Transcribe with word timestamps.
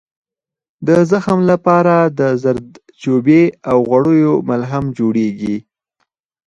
د 0.87 0.89
زخم 1.11 1.39
لپاره 1.51 1.95
د 2.19 2.21
زردچوبې 2.43 3.43
او 3.69 3.77
غوړیو 3.87 4.33
ملهم 4.49 4.85
جوړ 4.97 5.13
کړئ 5.39 5.57